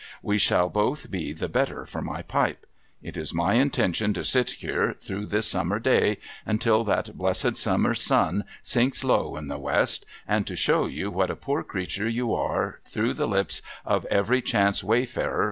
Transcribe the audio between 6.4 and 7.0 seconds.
until